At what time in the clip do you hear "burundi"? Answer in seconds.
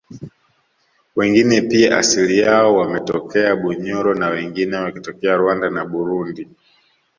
5.85-6.47